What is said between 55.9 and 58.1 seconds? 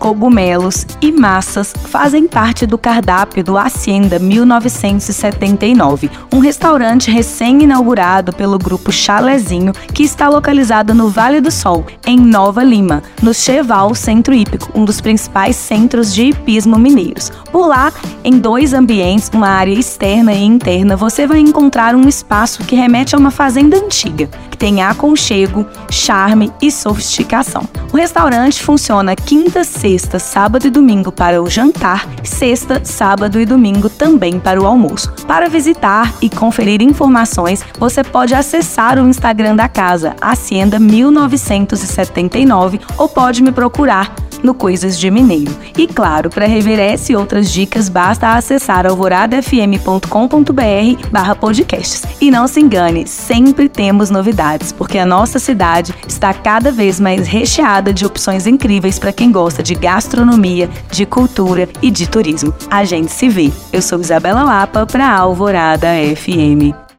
está cada vez mais recheada de